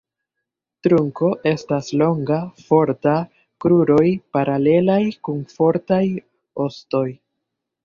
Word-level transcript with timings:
Trunko 0.85 1.27
estas 1.51 1.89
longa, 2.03 2.37
forta; 2.71 3.13
kruroj 3.67 4.07
paralelaj 4.39 4.99
kun 5.29 5.39
fortaj 5.55 6.03
ostoj. 6.69 7.07